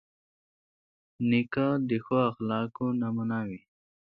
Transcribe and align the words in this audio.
نیکه 1.29 1.67
د 1.89 1.91
ښو 2.05 2.15
اخلاقو 2.31 2.87
نمونه 3.01 3.39
وي. 3.47 3.59